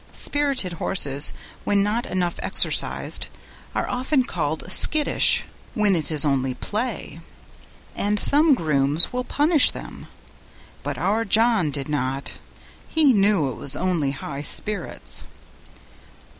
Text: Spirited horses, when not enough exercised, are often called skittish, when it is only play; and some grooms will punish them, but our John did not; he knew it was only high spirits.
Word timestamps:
Spirited 0.13 0.73
horses, 0.81 1.31
when 1.63 1.83
not 1.83 2.07
enough 2.07 2.39
exercised, 2.41 3.27
are 3.75 3.87
often 3.87 4.23
called 4.23 4.63
skittish, 4.71 5.43
when 5.75 5.95
it 5.95 6.09
is 6.09 6.25
only 6.25 6.55
play; 6.55 7.19
and 7.95 8.19
some 8.19 8.55
grooms 8.55 9.13
will 9.13 9.23
punish 9.23 9.69
them, 9.69 10.07
but 10.81 10.97
our 10.97 11.23
John 11.23 11.69
did 11.69 11.87
not; 11.87 12.33
he 12.89 13.13
knew 13.13 13.51
it 13.51 13.57
was 13.57 13.75
only 13.75 14.09
high 14.09 14.41
spirits. 14.41 15.23